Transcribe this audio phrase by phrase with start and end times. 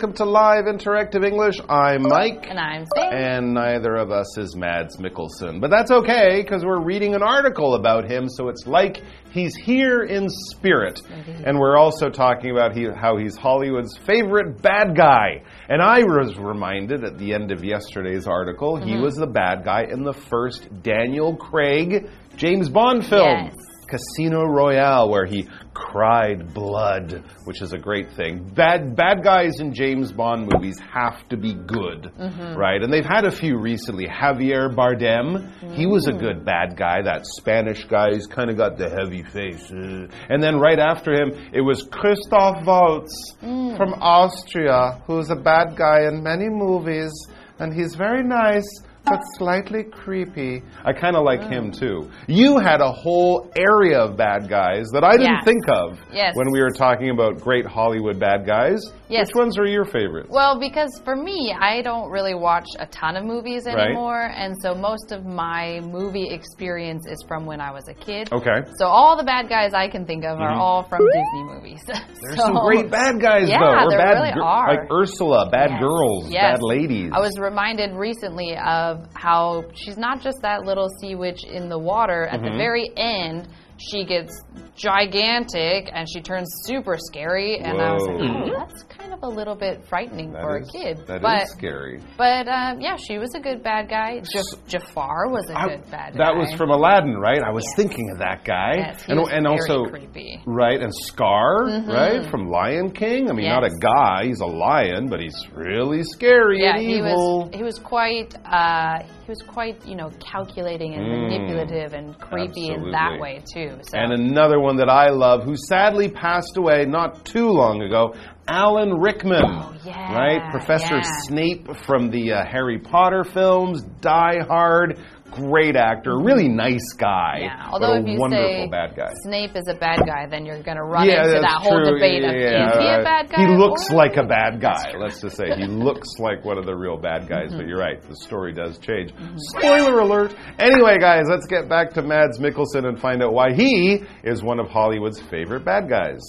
[0.00, 1.56] Welcome to Live Interactive English.
[1.68, 2.46] I'm Mike.
[2.48, 3.12] And I'm Sam.
[3.12, 5.60] And neither of us is Mads Mikkelsen.
[5.60, 10.04] But that's okay, because we're reading an article about him, so it's like he's here
[10.04, 11.02] in spirit.
[11.44, 15.42] And we're also talking about he, how he's Hollywood's favorite bad guy.
[15.68, 19.02] And I was reminded at the end of yesterday's article, he Mm-hmm.
[19.02, 23.50] was the bad guy in the first Daniel Craig James Bond film.
[23.52, 23.54] Yes.
[23.86, 25.48] Casino Royale, where he
[25.90, 28.44] cried blood, which is a great thing.
[28.54, 32.56] Bad bad guys in James Bond movies have to be good, Mm-hmm.
[32.56, 32.80] right?
[32.82, 34.06] And they've had a few recently.
[34.06, 37.02] Javier Bardem, he was a good bad guy.
[37.02, 39.68] That Spanish guy who's kind of got the heavy face.
[39.70, 43.76] And then right after him, it was Christoph Waltz Mm.
[43.76, 47.10] from Austria, who's a bad guy in many movies,
[47.58, 48.68] and he's very nice
[49.10, 50.62] but slightly creepy.
[50.84, 51.78] I kind of like him oh.
[51.78, 52.10] too.
[52.26, 55.44] You had a whole area of bad guys that I didn't Yes.
[55.44, 56.34] think of Yes.
[56.36, 58.80] when we were talking about great Hollywood bad guys.
[59.08, 59.26] Yes.
[59.28, 60.28] Which ones are your favorites?
[60.30, 63.86] Well, because for me, I don't really watch a ton of movies Right.
[63.86, 68.32] anymore, and so most of my movie experience is from when I was a kid.
[68.32, 68.62] Okay.
[68.78, 70.60] So all the bad guys I can think of are mm-hmm.
[70.60, 71.82] all from Disney movies.
[71.86, 74.68] There's some great bad guys Yeah, though, or there bad really are.
[74.68, 75.80] like Ursula, bad Yes.
[75.80, 76.42] girls, Yes.
[76.42, 77.10] bad ladies.
[77.12, 81.78] I was reminded recently of how she's not just that little sea witch in the
[81.78, 82.24] water.
[82.26, 82.52] At Mm-hmm.
[82.52, 83.48] the very end,
[83.80, 84.32] she gets
[84.76, 87.58] gigantic and she turns super scary.
[87.58, 90.68] And I was like, oh, that's kind of a little bit frightening That for is-
[90.68, 91.06] a kid.
[91.06, 92.00] that is but scary.
[92.16, 94.20] but uh, yeah, she was a good bad guy.
[94.20, 96.18] Jaf- Jafar was a I- good bad guy.
[96.24, 97.42] that was from Aladdin, right?
[97.42, 98.74] I was thinking of that guy.
[98.76, 100.40] Yes, and and also creepy.
[100.46, 102.28] right and Scar, right?
[102.30, 103.30] From Lion King.
[103.30, 107.00] I mean, not a guy, he's a lion, but he's really scary Yeah, and he
[107.00, 112.68] was he was quite uh, he was quite you know calculating and manipulative and creepy
[112.68, 113.20] in that Mm.
[113.20, 113.69] way too.
[113.82, 118.14] So And another one that I love, who sadly passed away not too long ago,
[118.46, 119.44] Alan Rickman.
[119.44, 120.50] Oh, yeah, Right?
[120.50, 121.12] Professor yeah.
[121.22, 124.98] Snape from the uh, Harry Potter films, Die Hard.
[125.30, 127.38] Great actor, really nice guy.
[127.42, 129.12] yeah, although a if you wonderful say bad guy.
[129.22, 131.94] Snape is a bad guy, then you're going to run yeah, into that whole true.
[131.94, 133.40] debate of yeah, is he a bad guy?
[133.40, 134.92] He looks or- like a bad guy.
[134.98, 137.50] Let's just say he looks like one of the real bad guys.
[137.50, 137.68] But mm-hmm.
[137.68, 139.12] you're right, the story does change.
[139.12, 139.36] Mm-hmm.
[139.36, 140.34] Spoiler alert.
[140.58, 144.58] Anyway, guys, let's get back to Mads Mikkelsen and find out why he is one
[144.58, 146.20] of Hollywood's favorite bad guys.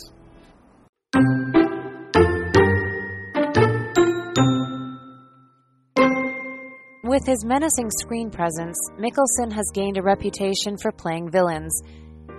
[7.11, 11.77] With his menacing screen presence, Mikkelsen has gained a reputation for playing villains.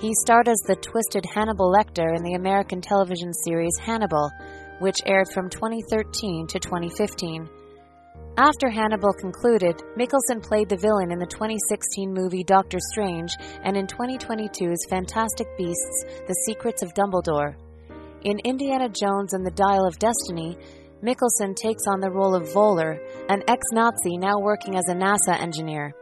[0.01, 4.31] He starred as the twisted Hannibal Lecter in the American television series Hannibal,
[4.79, 7.51] which aired from 2013 to 2015.
[8.39, 13.87] After Hannibal concluded, Mikkelsen played the villain in the 2016 movie Doctor Strange and in
[13.87, 17.57] 2022's Fantastic Beasts The Secrets of Dumbledore.
[18.23, 20.57] In Indiana Jones and the Dial of Destiny,
[21.03, 22.97] Mikkelsen takes on the role of Voller,
[23.29, 25.93] an ex Nazi now working as a NASA engineer.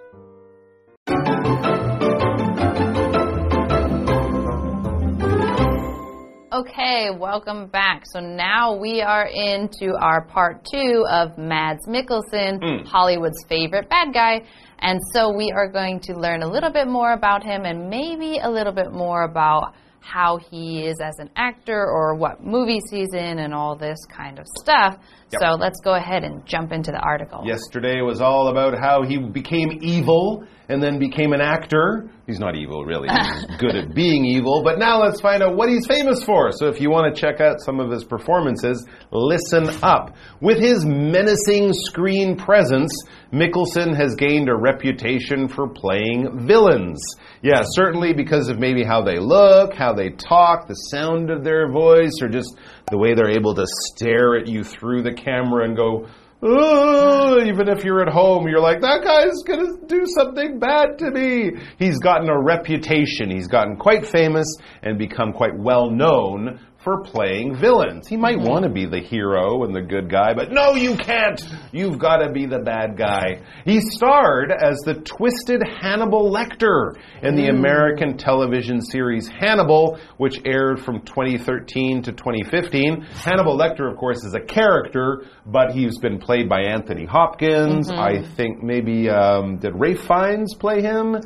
[6.52, 8.02] Okay, welcome back.
[8.04, 12.86] So now we are into our part two of Mads Mikkelsen, Hmm.
[12.86, 14.42] Hollywood's favorite bad guy.
[14.80, 18.38] And so we are going to learn a little bit more about him and maybe
[18.42, 23.12] a little bit more about how he is as an actor or what movies he's
[23.12, 24.96] in and all this kind of stuff.
[25.32, 25.40] Yep.
[25.40, 27.42] So let's go ahead and jump into the article.
[27.44, 32.10] Yesterday was all about how he became evil and then became an actor.
[32.30, 33.08] He's not evil, really.
[33.48, 34.62] He's good at being evil.
[34.62, 36.52] But now let's find out what he's famous for.
[36.52, 40.14] So if you want to check out some of his performances, listen up.
[40.40, 42.92] With his menacing screen presence,
[43.32, 47.02] Mikkelsen has gained a reputation for playing villains.
[47.42, 51.68] Yeah, certainly because of maybe how they look, how they talk, the sound of their
[51.68, 52.56] voice, or just
[52.92, 56.06] the way they're able to stare at you through the camera and go,
[56.42, 61.50] Even if you're at home, you're like, that guy's gonna do something bad to me.
[61.78, 63.30] He's gotten a reputation.
[63.30, 64.46] He's gotten quite famous
[64.82, 68.08] and become quite well known for playing villains.
[68.08, 68.48] He might mm-hmm.
[68.48, 71.40] want to be the hero and the good guy, but no, you can't.
[71.72, 73.42] You've got to be the bad guy.
[73.64, 77.58] He starred as the twisted Hannibal Lecter in the mm.
[77.58, 83.02] American television series Hannibal, which aired from 2013 to 2015.
[83.02, 87.88] Hannibal Lecter, of course, is a character, but he's been played by Anthony Hopkins.
[87.88, 88.00] Mm-hmm.
[88.00, 91.16] I think maybe, um, did Ray Fiennes play him?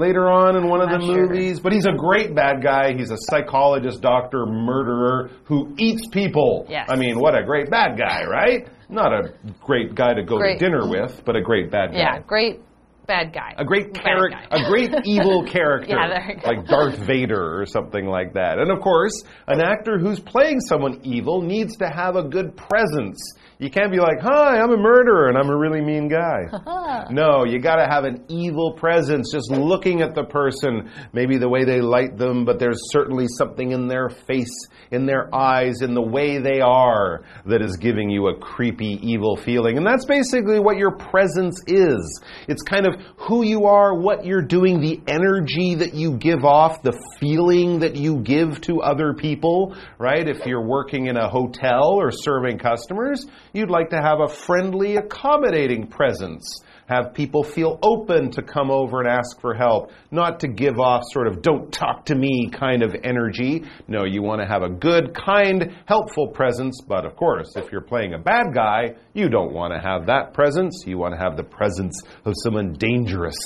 [0.00, 1.28] Later on in one of the sure.
[1.28, 2.94] movies, but he's a great bad guy.
[2.96, 6.64] He's a psychologist, doctor, murderer who eats people.
[6.70, 6.86] Yes.
[6.88, 8.66] I mean, what a great bad guy, right?
[8.88, 10.58] Not a great guy to go Great.
[10.58, 11.98] to dinner with, but a great bad guy.
[11.98, 12.60] Yeah, great
[13.06, 13.54] bad guy.
[13.58, 18.58] A great character, a great evil character, Yeah, like Darth Vader or something like that.
[18.58, 23.18] And of course, an actor who's playing someone evil needs to have a good presence.
[23.60, 27.44] You can't be like, "Hi, I'm a murderer and I'm a really mean guy." no,
[27.44, 29.30] you got to have an evil presence.
[29.30, 33.72] Just looking at the person, maybe the way they light them, but there's certainly something
[33.72, 38.28] in their face, in their eyes, in the way they are that is giving you
[38.28, 39.76] a creepy, evil feeling.
[39.76, 42.22] And that's basically what your presence is.
[42.48, 46.82] It's kind of who you are, what you're doing, the energy that you give off,
[46.82, 50.26] the feeling that you give to other people, right?
[50.26, 54.96] If you're working in a hotel or serving customers, you'd like to have a friendly,
[54.96, 60.48] accommodating presence have people feel open to come over and ask for help, not to
[60.48, 63.62] give off sort of don't talk to me kind of energy.
[63.86, 67.80] No, you want to have a good, kind, helpful presence, but of course, if you're
[67.80, 70.82] playing a bad guy, you don't want to have that presence.
[70.84, 73.36] You want to have the presence of someone dangerous.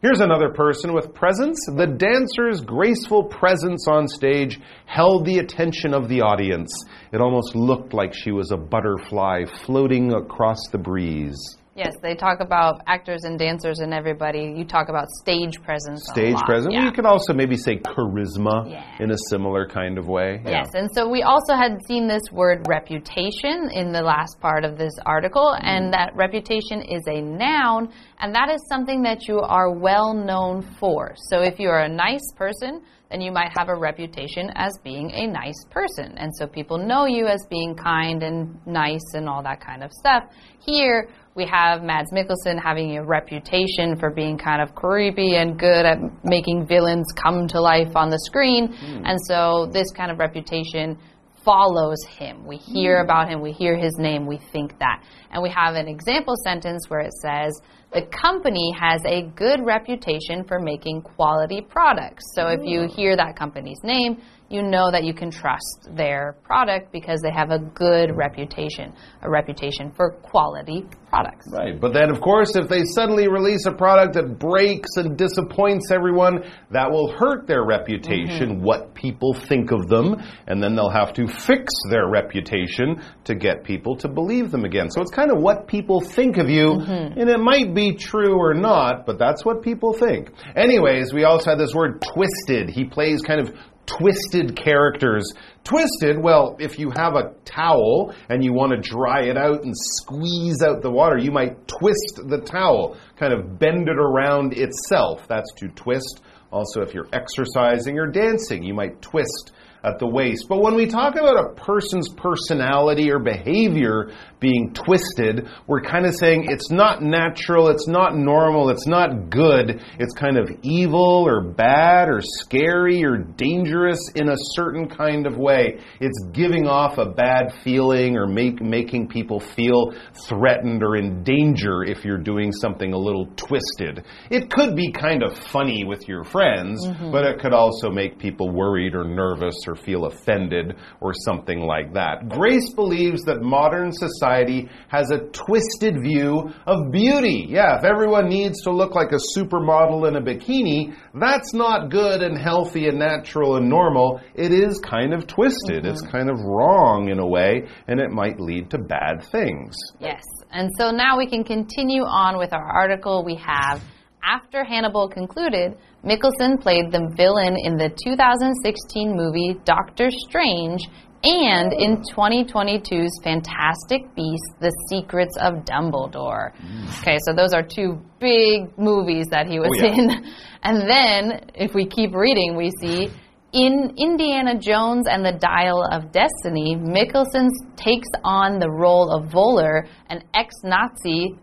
[0.00, 1.58] Here's another person with presence.
[1.66, 6.72] The dancer's graceful presence on stage held the attention of the audience.
[7.12, 11.58] It almost looked like she was a butterfly floating across the breeze.
[11.76, 14.54] Yes, they talk about actors and dancers and everybody.
[14.56, 16.08] You talk about stage presence.
[16.08, 16.72] a stage presence.
[16.72, 16.84] Yeah.
[16.84, 18.84] You could also maybe say charisma Yeah.
[19.00, 20.40] in a similar kind of way.
[20.44, 20.50] Yeah.
[20.62, 24.78] Yes, and so we also had seen this word reputation in the last part of
[24.78, 25.66] this article, Mm-hmm.
[25.66, 27.88] and that reputation is a noun,
[28.20, 31.14] and that is something that you are well known for.
[31.28, 35.10] So if you are a nice person, then you might have a reputation as being
[35.10, 39.42] a nice person, and so people know you as being kind and nice and all
[39.42, 40.22] that kind of stuff.
[40.60, 45.84] Here, we have Mads Mikkelsen having a reputation for being kind of creepy and good
[45.84, 48.72] at making villains come to life on the screen.
[48.72, 49.02] Hmm.
[49.04, 50.96] And so this kind of reputation
[51.44, 52.46] follows him.
[52.46, 53.04] We hear hmm.
[53.04, 55.02] about him, we hear his name, we think that.
[55.30, 57.60] And we have an example sentence where it says,
[57.92, 62.24] the company has a good reputation for making quality products.
[62.34, 62.94] So if you hmm.
[62.94, 67.50] hear that company's name, you know that you can trust their product because they have
[67.50, 68.92] a good reputation,
[69.22, 71.46] a reputation for quality products.
[71.50, 71.80] Right.
[71.80, 76.44] But then, of course, if they suddenly release a product that breaks and disappoints everyone,
[76.70, 78.64] that will hurt their reputation, mm-hmm.
[78.64, 83.64] what people think of them, and then they'll have to fix their reputation to get
[83.64, 84.90] people to believe them again.
[84.90, 87.18] So it's kind of what people think of you, mm-hmm.
[87.18, 90.30] and it might be true or not, but that's what people think.
[90.54, 92.68] Anyways, we also had this word twisted.
[92.68, 93.54] He plays kind of
[93.86, 95.24] twisted characters.
[95.64, 99.74] Twisted, well, if you have a towel and you want to dry it out and
[99.76, 105.26] squeeze out the water, you might twist the towel, kind of bend it around itself.
[105.28, 106.22] That's to twist.
[106.50, 109.52] Also, if you're exercising or dancing, you might twist
[109.84, 110.46] at the waist.
[110.48, 114.10] But when we talk about a person's personality or behavior
[114.40, 119.82] being twisted, we're kind of saying it's not natural, it's not normal, it's not good,
[119.98, 125.36] it's kind of evil or bad or scary or dangerous in a certain kind of
[125.36, 125.80] way.
[126.00, 129.94] It's giving off a bad feeling or make, making people feel
[130.28, 134.04] threatened or in danger if you're doing something a little twisted.
[134.30, 137.10] It could be kind of funny with your friends, mm-hmm.
[137.10, 141.92] but it could also make people worried or nervous or feel offended or something like
[141.94, 142.28] that.
[142.28, 147.46] Grace believes that modern society has a twisted view of beauty.
[147.48, 152.22] Yeah, if everyone needs to look like a supermodel in a bikini, that's not good
[152.22, 154.20] and healthy and natural and normal.
[154.34, 155.86] It is kind of twisted.
[155.86, 156.10] It's mm-hmm.
[156.10, 159.76] kind of wrong in a way, and it might lead to bad things.
[160.00, 160.22] Yes.
[160.50, 163.24] And so now we can continue on with our article.
[163.24, 163.82] We have
[164.24, 170.82] after Hannibal concluded, Mikkelsen played the villain in the 2016 movie Doctor Strange
[171.26, 176.52] and in 2022's Fantastic Beasts: The Secrets of Dumbledore.
[176.60, 177.00] Mm.
[177.00, 179.94] Okay, so those are two big movies that he was Oh, yeah.
[179.94, 180.24] in.
[180.62, 183.08] And then if we keep reading, we see
[183.52, 189.86] in Indiana Jones and the Dial of Destiny, Mikkelsen takes on the role of Voller,
[190.10, 191.38] an ex-Nazi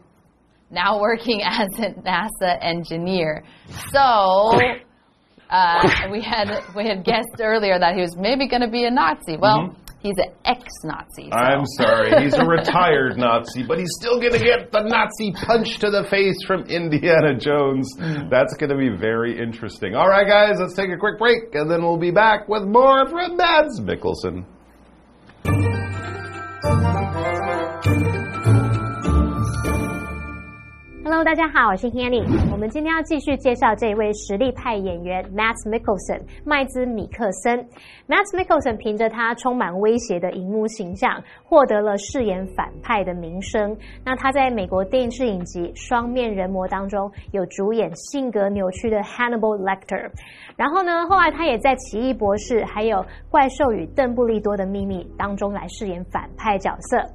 [0.72, 3.44] now working as a NASA engineer.
[3.92, 4.00] So
[5.50, 8.92] uh, we had we had guessed earlier that he was maybe going to be a
[8.92, 9.38] Nazi.
[9.38, 11.30] Well, he's an ex-Nazi.
[11.30, 15.34] so- I'm sorry, he's a retired Nazi, but he's still going to get the Nazi
[15.46, 17.94] punch to the face from Indiana Jones.
[18.32, 19.94] That's going to be very interesting.
[19.94, 23.08] All right, guys, let's take a quick break, and then we'll be back with more
[23.10, 24.46] from Mads Mikkelsen.
[31.12, 32.24] Hello，大家好，我是 Hanny。
[32.54, 37.60] 我们今天要继续介绍这一位实力派演员 Matt Mickelson 麦兹米克森。
[38.08, 43.76] Matt Mickelson 凭着他充满威胁的荧幕形象，获得了饰演反派的名声。
[44.06, 50.10] 那他在美国电视影集《双面人魔》当中有主演性格扭曲的 Hannibal Lecter。
[50.56, 53.00] 然后呢，后来他也在《奇异博士》还有
[53.30, 57.06] 《怪兽与邓布利多的秘密》当中来饰演反派角色。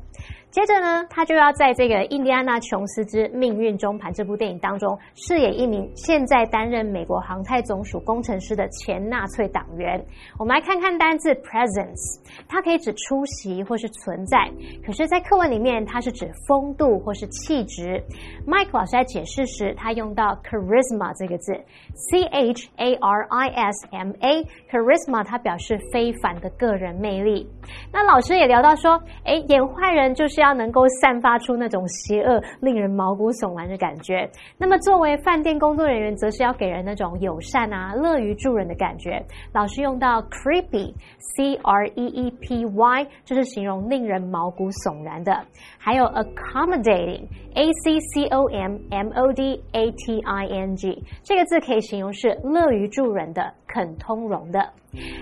[0.56, 10.02] 接着呢，他就要在这个《印第安纳琼斯之命运中盘》这部电影当中饰演一名现在担任美国航太总署工程师的前纳粹党员。
[10.38, 14.50] 我们来看看单字 presence，它可以指出席或是存在，
[14.82, 18.02] 可是，在课文里面，它是指风度或是气质。
[18.46, 21.52] Mike 老师在解释时，他用到 charisma 这个字
[21.92, 27.48] ，c h a r i s m a Charisma，它表示非凡的个人魅力。
[27.92, 30.56] 那老师也聊到说，哎，演坏人就是要。
[30.56, 34.26] 能够散发出那种邪恶、令人毛骨悚然的感觉。
[34.56, 39.22] 那么，作为饭店工作人员，则是要给人那种友善啊、乐于助人的感觉。
[39.52, 45.44] 老师用到 creepy，c r e e p y，就是形容令人毛骨悚然的。
[45.76, 54.58] 还有 accommodating，a c c o m m o d a t i n g，这个字可以形容是乐于助人的、肯通融的。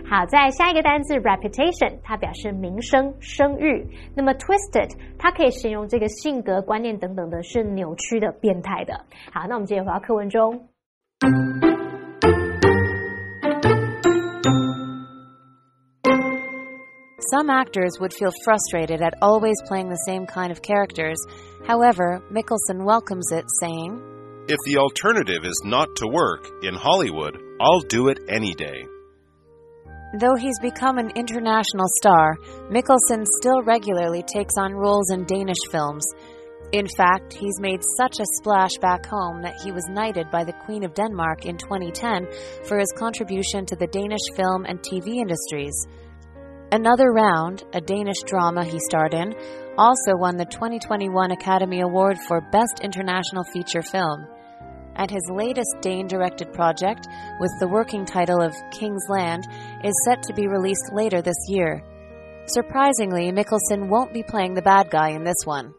[0.08, 3.84] 好，在下一个单词 reputation，它表示名声、声誉。
[4.14, 8.94] 那么 twisted，它可以形容这个性格、观念等等的是扭曲的、变态的。
[9.32, 10.68] 好，那我们接着回到课文中。
[17.32, 21.16] Some actors would feel frustrated at always playing the same kind of characters.
[21.66, 23.98] However, Mickelson welcomes it, saying,
[24.46, 28.84] If the alternative is not to work in Hollywood, I'll do it any day.
[30.20, 32.36] Though he's become an international star,
[32.68, 36.04] Mikkelsen still regularly takes on roles in Danish films.
[36.72, 40.52] In fact, he's made such a splash back home that he was knighted by the
[40.52, 42.28] Queen of Denmark in 2010
[42.64, 45.86] for his contribution to the Danish film and TV industries.
[46.70, 49.34] Another Round, a Danish drama he starred in,
[49.78, 54.26] also won the 2021 Academy Award for Best International Feature Film
[54.96, 57.08] and his latest Dane directed project,
[57.40, 59.46] with the working title of King's Land,
[59.82, 61.82] is set to be released later this year.
[62.46, 65.74] Surprisingly, Mikkelsen won't be playing the bad guy in this one.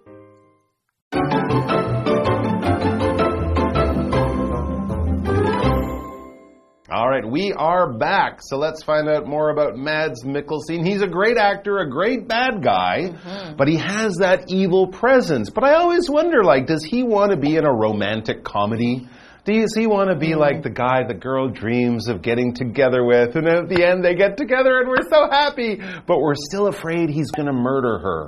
[6.95, 8.39] All right, we are back.
[8.41, 10.87] So let's find out more about Mads Mikkelsen.
[10.87, 13.57] He's a great actor, a great bad guy, mm -hmm.
[13.57, 15.51] but he has that evil presence.
[15.53, 19.09] But I always wonder, like, does he want to be in a romantic comedy?
[19.43, 20.39] Does he want to be mm.
[20.45, 24.15] like the guy the girl dreams of getting together with, and at the end they
[24.15, 25.71] get together and we're so happy,
[26.07, 28.23] but we're still afraid he's going to murder her?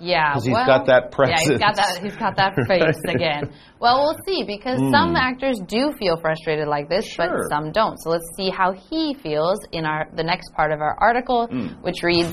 [0.00, 1.42] Yeah, because he's well, got that presence.
[1.44, 2.02] Yeah, he's got that.
[2.02, 3.52] He's got that face again.
[3.78, 4.90] Well, we'll see because mm.
[4.90, 7.26] some actors do feel frustrated like this, sure.
[7.28, 7.98] but some don't.
[8.00, 11.82] So let's see how he feels in our the next part of our article, mm.
[11.82, 12.32] which reads.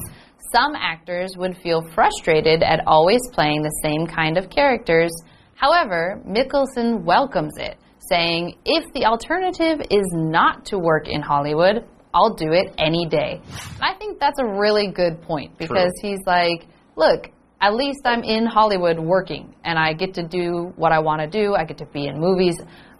[0.53, 5.12] Some actors would feel frustrated at always playing the same kind of characters.
[5.55, 7.77] However, Mikkelsen welcomes it,
[8.09, 11.83] saying, if the alternative is not to work in Hollywood,
[12.13, 13.41] I'll do it any day.
[13.81, 16.12] I think that's a really good point because True.
[16.12, 20.91] he's like, look, at least I'm in Hollywood working and I get to do what
[20.91, 21.55] I want to do.
[21.55, 22.55] I get to be in movies.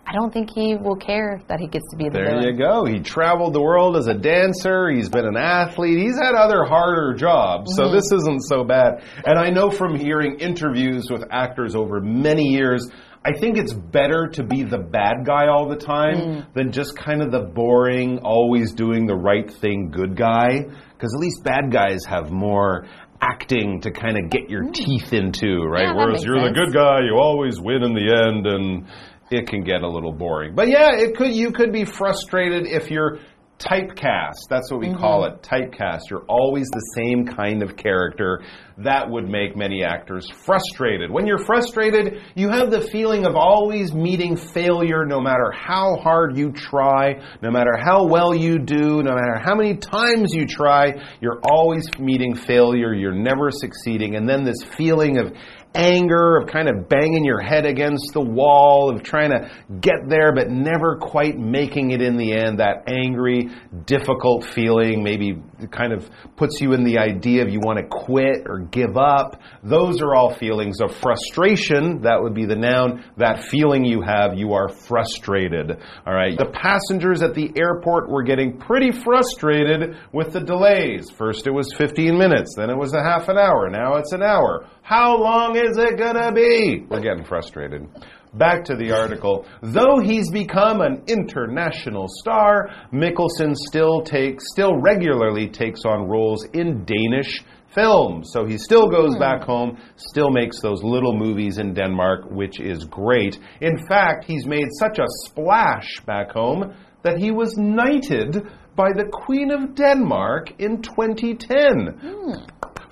[0.10, 2.44] I don't think he will care that he gets to be the There villain.
[2.44, 2.86] you go.
[2.86, 4.90] He traveled the world as a dancer.
[4.90, 6.00] He's been an athlete.
[6.00, 7.94] He's had other harder jobs, so mm -hmm.
[7.94, 9.04] this isn't so bad.
[9.26, 12.90] And I know from hearing interviews with actors over many years,
[13.28, 16.54] I think it's better to be the bad guy all the time mm.
[16.54, 20.64] than just kind of the boring, always doing the right thing good guy.
[20.94, 22.88] Because at least bad guys have more
[23.22, 24.74] acting to kind of get your mm.
[24.74, 25.88] teeth into, right?
[25.88, 26.56] Yeah, Whereas you're sense.
[26.56, 28.88] the good guy, you always win in the end, and
[29.32, 30.56] it can get a little boring.
[30.56, 31.34] But yeah, it could.
[31.34, 33.20] You could be frustrated if you're
[33.60, 34.48] typecast.
[34.50, 35.00] That's what we mm -hmm.
[35.00, 36.10] call it, typecast.
[36.10, 38.42] You're always the same kind of character.
[38.80, 41.10] That would make many actors frustrated.
[41.10, 46.38] When you're frustrated, you have the feeling of always meeting failure no matter how hard
[46.38, 50.94] you try, no matter how well you do, no matter how many times you try,
[51.22, 52.94] you're always meeting failure.
[52.94, 54.16] You're never succeeding.
[54.16, 55.34] And then this feeling of
[55.74, 60.34] anger, of kind of banging your head against the wall, of trying to get there
[60.34, 63.50] but never quite making it in the end, that angry,
[63.86, 65.36] difficult feeling, maybe
[65.72, 69.42] kind of puts you in the idea of you want to quit or give up.
[69.64, 72.02] Those are all feelings of frustration.
[72.02, 73.04] That would be the noun.
[73.18, 75.72] That feeling you have, you are frustrated.
[76.06, 76.38] All right.
[76.38, 81.10] The passengers at the airport were getting pretty frustrated with the delays.
[81.12, 84.24] First it was 15 minutes, then it was a half an hour, now it's an
[84.24, 84.68] hour.
[84.82, 86.86] How long is it gonna be?
[86.90, 87.88] We're getting frustrated.
[88.34, 89.46] Back to the article.
[89.62, 96.86] Though he's become an international star, Mikkelsen still takes still regularly takes on roles in
[96.86, 97.44] Danish
[97.78, 98.32] films.
[98.34, 99.20] So he still goes hmm.
[99.20, 103.38] back home, still makes those little movies in Denmark, which is great.
[103.62, 108.36] In fact, he's made such a splash back home that he was knighted
[108.76, 112.34] by the Queen of Denmark in 2010 hmm.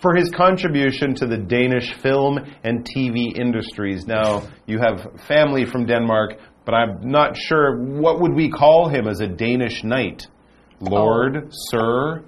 [0.01, 4.05] for his contribution to the Danish film and TV industries.
[4.05, 9.07] Now, you have family from Denmark, but I'm not sure what would we call him
[9.07, 10.27] as a Danish knight?
[10.81, 10.89] Oh.
[10.89, 12.25] Lord, sir,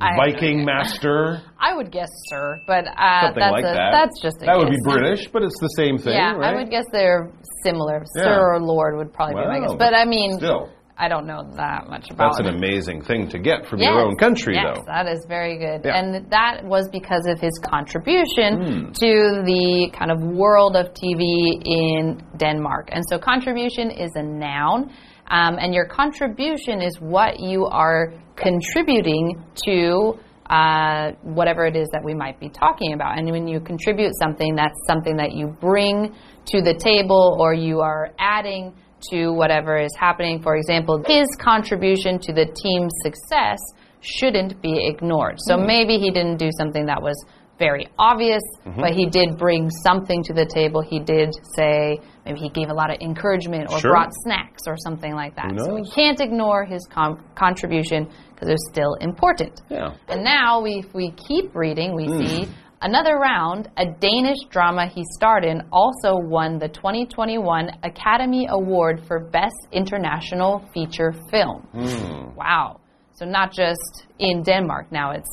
[0.00, 3.90] I- Viking master, I would guess sir, but uh, something that's like a, that.
[3.92, 4.76] that's just a that would be.
[4.84, 6.54] British, but it's the same thing, Yeah, right?
[6.54, 7.30] I would guess they're
[7.64, 8.04] similar.
[8.16, 8.22] Yeah.
[8.24, 9.74] Sir or Lord would probably be my guess.
[9.78, 10.70] But I mean, still.
[11.00, 14.00] I don't know that much about That's an amazing thing to get from Yes, your
[14.00, 14.82] own country, yes, though.
[14.86, 15.82] that is very good.
[15.84, 15.94] Yeah.
[15.96, 18.90] And that was because of his contribution Hmm.
[18.98, 22.88] to the kind of world of TV in Denmark.
[22.90, 24.90] And so contribution is a noun,
[25.30, 30.18] um, and your contribution is what you are contributing to.
[30.48, 33.18] Uh, whatever it is that we might be talking about.
[33.18, 36.14] And when you contribute something, that's something that you bring
[36.46, 38.72] to the table or you are adding
[39.10, 40.40] to whatever is happening.
[40.40, 43.58] For example, his contribution to the team's success
[44.00, 45.36] shouldn't be ignored.
[45.38, 47.22] So maybe he didn't do something that was
[47.58, 48.42] very obvious,
[48.80, 50.80] but he did bring something to the table.
[50.80, 53.90] He did say, maybe he gave a lot of encouragement or Sure.
[53.92, 55.50] brought snacks or something like that.
[55.64, 59.62] So we can't ignore his com- contribution because it's still important.
[59.70, 59.94] Yeah.
[60.08, 62.18] And now, we, if we keep reading, we Hmm.
[62.20, 62.48] see
[62.82, 63.68] another round.
[63.78, 70.62] A Danish drama he starred in also won the 2021 Academy Award for Best International
[70.74, 71.62] Feature Film.
[71.72, 72.36] Hmm.
[72.36, 72.76] Wow.
[73.14, 75.28] So, not just in Denmark, now it's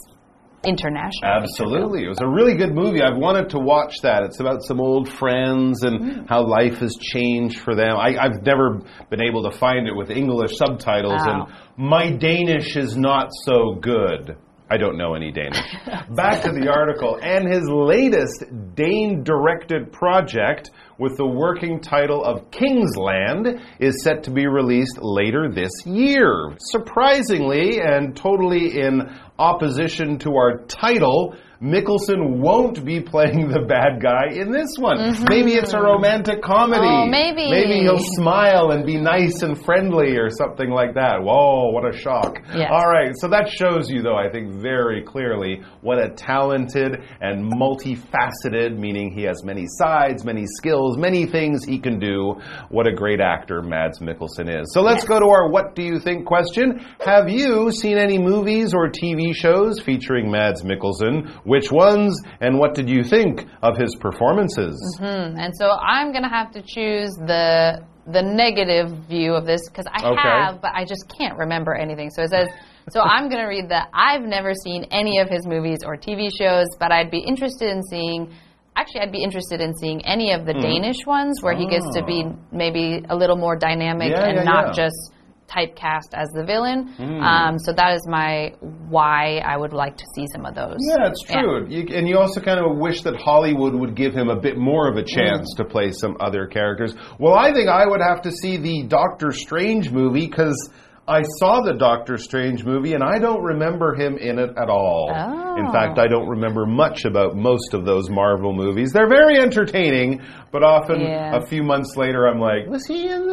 [0.65, 1.32] international.
[1.32, 2.04] Absolutely.
[2.06, 3.01] It was a really good movie.
[3.01, 4.23] I've wanted to watch that.
[4.23, 6.30] It's about some old friends and Mm.
[6.30, 7.95] how life has changed for them.
[7.97, 11.47] I, I've never been able to find it with English subtitles, Wow.
[11.78, 14.36] and my Danish is not so good.
[14.67, 15.60] I don't know any Danish.
[16.15, 17.19] Back to the article.
[17.21, 24.23] And his latest Dane directed project with the working title of King's Land is set
[24.23, 26.51] to be released later this year.
[26.58, 29.01] Surprisingly, and totally in
[29.38, 34.98] opposition to our title, Mikkelsen won't be playing the bad guy in this one.
[35.30, 36.84] Maybe it's a romantic comedy.
[36.84, 37.08] Mm-hmm.
[37.08, 37.50] Oh, maybe.
[37.50, 41.24] Maybe he'll smile and be nice and friendly or something like that.
[41.24, 42.39] Whoa, what a shock.
[42.54, 42.69] Yes.
[42.69, 47.52] All right, so that shows you, though, I think very clearly what a talented and
[47.54, 52.36] multifaceted, meaning he has many sides, many skills, many things he can do,
[52.69, 54.74] what a great actor Mads Mikkelsen is.
[54.74, 56.86] So let's go to our What Do You Think question.
[57.00, 61.27] Have you seen any movies or TV shows featuring Mads Mikkelsen?
[61.45, 64.75] Which ones, and what did you think of his performances?
[64.99, 69.61] Hmm, And so I'm going to have to choose the the negative view of this
[69.67, 70.21] because I Okay.
[70.21, 72.11] have, but I just can't remember anything.
[72.11, 72.47] So it says,
[72.91, 76.29] so I'm going to read that I've never seen any of his movies or TV
[76.38, 78.31] shows, but I'd be interested in seeing.
[78.75, 82.03] Actually, I'd be interested in seeing any of the Danish ones where he gets to
[82.05, 84.19] be maybe a little more dynamic Oh.
[84.19, 84.83] Yeah, and yeah, not yeah.
[84.85, 85.11] Just
[85.47, 86.93] typecast as the villain.
[86.99, 88.53] Um, so that is my
[88.89, 90.77] why I would like to see some of those.
[90.79, 91.67] Yeah, it's true.
[91.69, 94.89] You, and you also kind of wish that Hollywood would give him a bit more
[94.89, 96.95] of a chance to play some other characters.
[97.19, 100.69] Well, I think I would have to see the Doctor Strange movie because
[101.08, 105.12] I saw the Doctor Strange movie and I don't remember him in it at all.
[105.13, 105.55] Oh.
[105.58, 108.91] In fact, I don't remember much about most of those Marvel movies.
[108.91, 111.38] They're very entertaining, but often Yeah.
[111.38, 113.24] a few months later I'm like, was he in?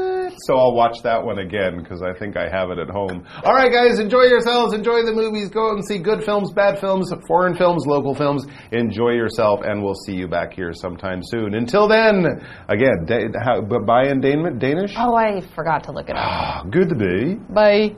[0.46, 3.24] So I'll watch that one again because I think I have it at home.
[3.44, 4.74] All right, guys, enjoy yourselves.
[4.74, 5.48] Enjoy the movies.
[5.50, 8.44] Go out and see good films, bad films, foreign films, local films.
[8.72, 11.54] Enjoy yourself, and we'll see you back here sometime soon.
[11.54, 12.26] Until then,
[12.68, 14.92] again, da- how, bye in Dan- Danish?
[14.96, 16.22] Oh, I forgot to look it up.
[16.24, 17.34] Ah, good to be.
[17.52, 17.96] Bye.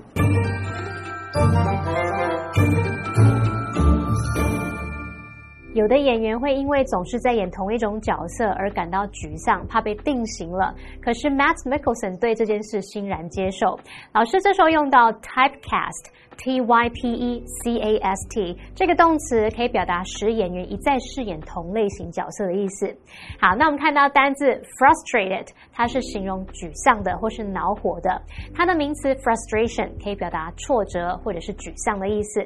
[5.75, 10.75] 有的演员会因为总是在演同一种角色而感到沮丧，怕被定型了。
[11.03, 13.79] 可是 Matt Mickelson 对这件事欣然接受。
[14.13, 16.15] 老师这时候用到 typecast。
[16.37, 22.93] T Y P E C A S T 这个动词可以表达使演员一再饰演同类型角色的意思。
[23.41, 28.21] 好，那我们看到单字 frustrated，它是形容沮丧的或是恼火的。
[28.53, 32.45] 它的名词 frustration 可以表达挫折或者是沮丧的意思。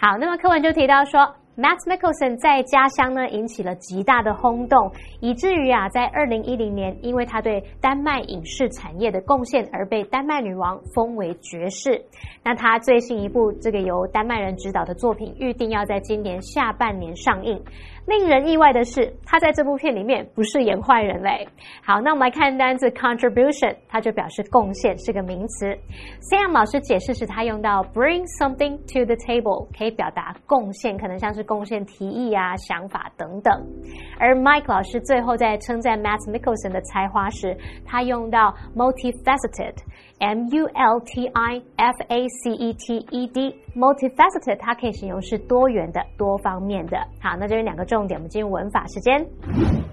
[0.00, 1.30] 好，那么课文就提到说。
[1.56, 12.04] Matt Mickelson 在家乡呢引起了极大的轰动，以至于啊，在二零一零年，因为他对丹麦影视产业的贡献而被丹麦女王封为爵士。
[12.44, 17.58] 那他最新一部这个由丹麦人执导的作品预定要在今年下半年上映。
[18.06, 21.46] 令人意外的是，他在这部片里面不是演坏人嘞。
[21.84, 25.66] 好，那我们来看单词 contribution，它就表示贡献，是个名词。
[26.30, 33.52] Sam 老师解释时，他用到 bring something to the table，可以表达贡献，可能像是贡献提议啊、想法等等。
[34.20, 39.74] 而 Mike 老师最后在称赞 Matt Mickelson 的才华时，他用到 multifaceted。
[40.18, 46.96] M U L T I F A C E T E D，multifaceted，它可以形容是多元的、多方面的。
[47.20, 49.26] 好，那这边两个重点，我们进入文法时间。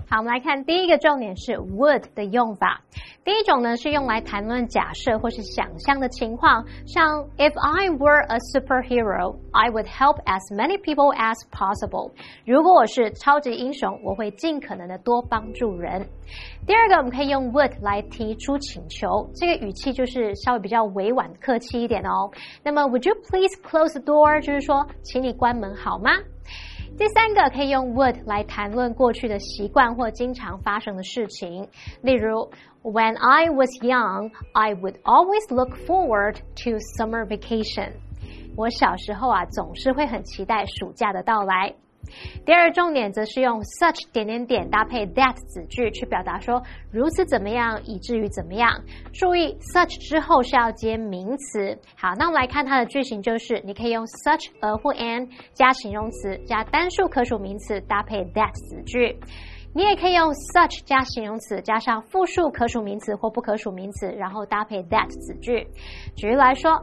[0.10, 2.82] 好，我们来看第一个重点是 would 的用法。
[3.26, 12.12] 第一种呢是用来谈论假设或是想象的情况，像 If I were a superhero, I would help as many people as possible。
[12.46, 16.08] 如果我是超级英雄，我会尽可能的多帮助人。
[16.66, 22.32] 第二个，我们可以用 would 来提出请求，这个语气就是稍微比较委婉、客气一点哦。
[22.64, 24.42] 那么，Would you please close the door？
[24.42, 26.12] 就是说，请你关门好吗？
[26.96, 31.68] 第三个可以用 would 来谈论过去的习惯或经常发生的事情，
[32.02, 32.52] 例如
[32.84, 37.94] ，When I was young, I would always look forward to summer vacation。
[38.56, 41.74] 我小时候啊，总是会很期待暑假的到来。
[42.46, 48.70] 第二重点则是用 such 点点点搭配 that 子句去表达说如此怎么样以至于怎么样。
[49.14, 51.78] 注意 such 之后是要接名词。
[51.96, 59.18] 好，那我们来看它的句型，就是你可以用 such a 或 an 加形容词加单数可数名词搭配 that 子句。
[59.76, 65.68] 你也可以用 such 加形容词加上复数可数名词或不可数名词，然后搭配 that 子句。
[66.16, 66.82] 举例来说。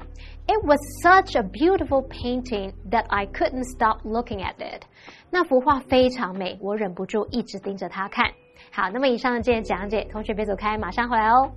[0.52, 4.80] It was such a beautiful painting that I couldn't stop looking at it.
[4.80, 4.82] it。
[5.30, 8.26] 那幅画非常美，我忍不住一直盯着它看。
[8.72, 11.52] 好，那么以上的这些讲解，同学别走开，马上回来哦。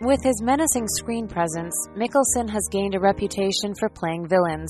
[0.00, 4.68] With his menacing screen presence, Mikkelsen has gained a reputation for playing villains.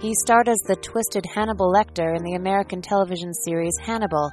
[0.00, 4.28] He starred as the twisted Hannibal Lecter in the American television series Hannibal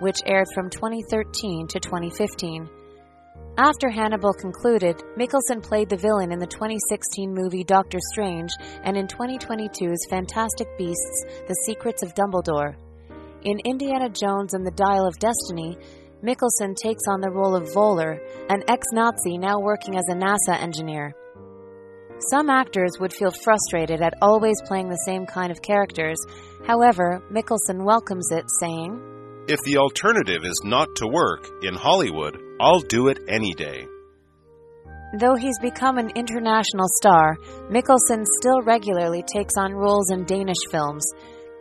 [0.00, 2.68] which aired from 2013 to 2015.
[3.58, 8.50] After Hannibal concluded, Mikkelsen played the villain in the 2016 movie Doctor Strange
[8.84, 12.76] and in 2022's Fantastic Beasts The Secrets of Dumbledore.
[13.44, 15.78] In Indiana Jones and the Dial of Destiny,
[16.22, 18.18] Mikkelsen takes on the role of Voller,
[18.50, 21.14] an ex Nazi now working as a NASA engineer.
[22.30, 26.18] Some actors would feel frustrated at always playing the same kind of characters.
[26.66, 29.15] However, Mikkelsen welcomes it, saying,
[29.48, 33.86] if the alternative is not to work in Hollywood, I'll do it any day.
[35.20, 37.36] Though he's become an international star,
[37.70, 41.06] Mikkelsen still regularly takes on roles in Danish films.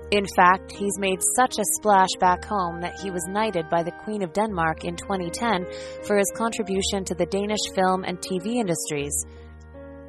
[0.09, 3.91] In fact, he's made such a splash back home that he was knighted by the
[4.03, 5.67] Queen of Denmark in 2010
[6.05, 9.13] for his contribution to the Danish film and TV industries.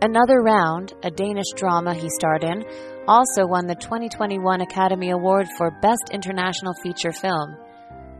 [0.00, 2.64] Another Round, a Danish drama he starred in,
[3.06, 7.56] also won the 2021 Academy Award for Best International Feature Film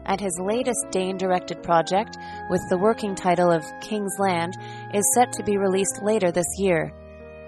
[0.06, 2.16] and his latest Dane directed project,
[2.50, 4.54] with the working title of King's Land,
[4.94, 6.92] is set to be released later this year.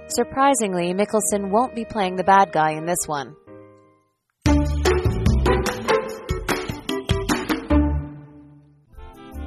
[0.09, 3.35] Surprisingly, Mikkelsen won't be playing the bad guy in this one.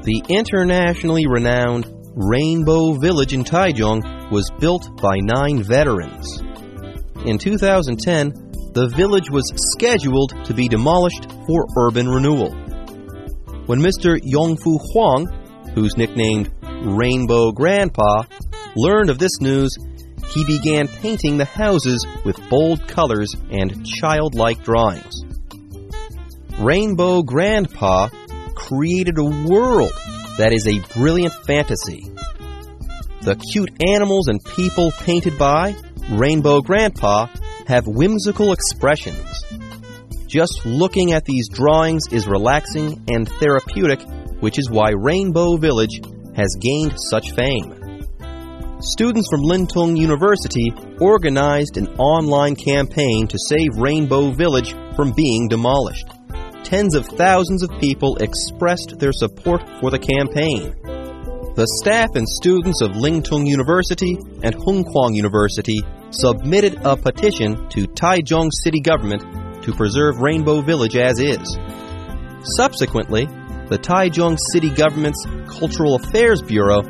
[0.03, 6.41] The internationally renowned Rainbow Village in Taichung was built by nine veterans.
[7.25, 12.51] In 2010, the village was scheduled to be demolished for urban renewal.
[13.71, 14.19] When Mr.
[14.19, 15.27] Yongfu Huang,
[15.73, 18.23] who's nicknamed Rainbow Grandpa,
[18.75, 19.73] learned of this news,
[20.27, 25.23] he began painting the houses with bold colors and childlike drawings.
[26.59, 28.09] Rainbow Grandpa
[28.55, 29.93] created a world
[30.37, 32.11] that is a brilliant fantasy.
[33.21, 35.77] The cute animals and people painted by
[36.09, 37.27] Rainbow Grandpa
[37.67, 39.30] have whimsical expressions
[40.31, 44.01] just looking at these drawings is relaxing and therapeutic,
[44.39, 45.99] which is why Rainbow Village
[46.37, 48.07] has gained such fame.
[48.79, 55.49] Students from Ling Tung University organized an online campaign to save Rainbow Village from being
[55.49, 56.07] demolished.
[56.63, 60.73] Tens of thousands of people expressed their support for the campaign.
[61.55, 67.67] The staff and students of Ling Tung University and Hung Kwang University submitted a petition
[67.71, 71.57] to Taichung City Government to preserve Rainbow Village as is.
[72.57, 73.25] Subsequently,
[73.69, 76.81] the Taichung City Government's Cultural Affairs Bureau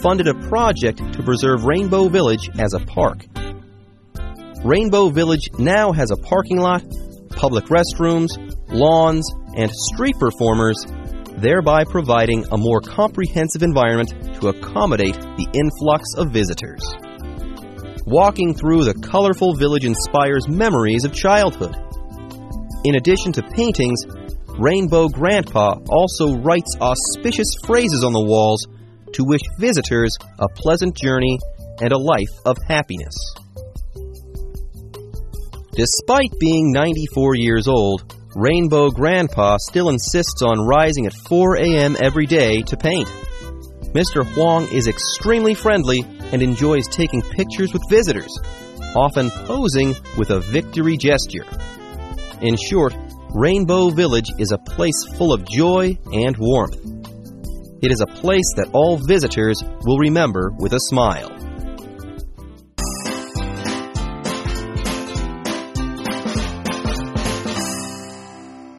[0.00, 3.26] funded a project to preserve Rainbow Village as a park.
[4.64, 6.84] Rainbow Village now has a parking lot,
[7.30, 8.28] public restrooms,
[8.68, 10.84] lawns, and street performers,
[11.38, 16.82] thereby providing a more comprehensive environment to accommodate the influx of visitors.
[18.06, 21.74] Walking through the colorful village inspires memories of childhood.
[22.84, 24.06] In addition to paintings,
[24.58, 28.66] Rainbow Grandpa also writes auspicious phrases on the walls
[29.12, 31.38] to wish visitors a pleasant journey
[31.80, 33.14] and a life of happiness.
[35.72, 41.96] Despite being 94 years old, Rainbow Grandpa still insists on rising at 4 a.m.
[42.02, 43.08] every day to paint.
[43.92, 44.24] Mr.
[44.24, 48.38] Huang is extremely friendly and enjoys taking pictures with visitors,
[48.94, 51.44] often posing with a victory gesture.
[52.42, 52.94] In short,
[53.34, 56.74] Rainbow Village is a place full of joy and warmth.
[57.82, 61.39] It is a place that all visitors will remember with a smile.